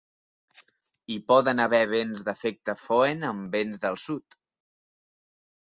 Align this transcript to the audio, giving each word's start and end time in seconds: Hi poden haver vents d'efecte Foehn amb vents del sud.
Hi 1.11 1.17
poden 1.31 1.61
haver 1.65 1.83
vents 1.91 2.25
d'efecte 2.29 2.77
Foehn 2.87 3.29
amb 3.33 3.55
vents 3.59 3.85
del 3.85 4.03
sud. 4.09 4.41